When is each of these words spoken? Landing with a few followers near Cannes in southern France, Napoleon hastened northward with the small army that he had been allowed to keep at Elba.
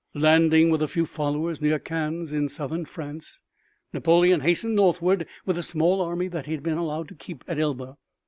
Landing 0.15 0.71
with 0.71 0.81
a 0.81 0.87
few 0.87 1.05
followers 1.05 1.61
near 1.61 1.77
Cannes 1.77 2.33
in 2.33 2.49
southern 2.49 2.85
France, 2.85 3.39
Napoleon 3.93 4.41
hastened 4.41 4.75
northward 4.75 5.27
with 5.45 5.57
the 5.57 5.61
small 5.61 6.01
army 6.01 6.27
that 6.27 6.47
he 6.47 6.53
had 6.53 6.63
been 6.63 6.79
allowed 6.79 7.07
to 7.09 7.13
keep 7.13 7.43
at 7.47 7.59
Elba. 7.59 7.97